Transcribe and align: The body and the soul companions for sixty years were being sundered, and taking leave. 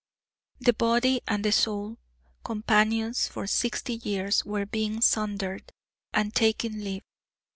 The 0.59 0.73
body 0.73 1.21
and 1.27 1.45
the 1.45 1.51
soul 1.51 1.99
companions 2.43 3.27
for 3.27 3.45
sixty 3.45 3.93
years 4.03 4.43
were 4.43 4.65
being 4.65 4.99
sundered, 4.99 5.71
and 6.11 6.33
taking 6.33 6.79
leave. 6.79 7.03